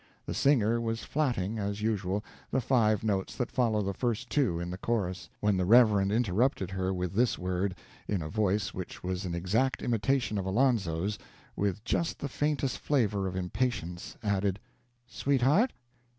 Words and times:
The 0.25 0.33
singer 0.33 0.81
was 0.81 1.03
flatting, 1.03 1.59
as 1.59 1.83
usual, 1.83 2.23
the 2.49 2.59
five 2.59 3.03
notes 3.03 3.35
that 3.35 3.51
follow 3.51 3.83
the 3.83 3.93
first 3.93 4.31
two 4.31 4.59
in 4.59 4.71
the 4.71 4.77
chorus, 4.79 5.29
when 5.41 5.57
the 5.57 5.63
Reverend 5.63 6.11
interrupted 6.11 6.71
her 6.71 6.91
with 6.91 7.13
this 7.13 7.37
word, 7.37 7.75
in 8.07 8.23
a 8.23 8.27
voice 8.27 8.73
which 8.73 9.03
was 9.03 9.25
an 9.25 9.35
exact 9.35 9.83
imitation 9.83 10.39
of 10.39 10.47
Alonzo's, 10.47 11.19
with 11.55 11.83
just 11.83 12.17
the 12.17 12.29
faintest 12.29 12.79
flavor 12.79 13.27
of 13.27 13.35
impatience 13.35 14.17
added: 14.23 14.59
"Sweetheart?" 15.05 15.71